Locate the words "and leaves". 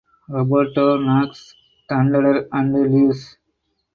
2.53-3.37